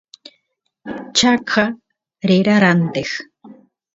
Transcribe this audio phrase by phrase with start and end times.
[1.17, 1.65] chaqa
[2.27, 3.11] rera ranteq